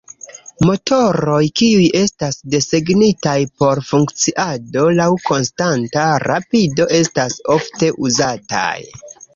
Motoroj 0.67 1.41
kiuj 1.59 1.83
estas 1.99 2.39
desegnitaj 2.55 3.35
por 3.61 3.83
funkciado 3.91 4.89
laŭ 5.03 5.09
konstanta 5.29 6.11
rapido 6.29 6.91
estas 7.03 7.39
ofte 7.59 7.97
uzataj. 8.11 8.79